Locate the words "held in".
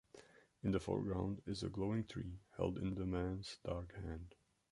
2.57-2.95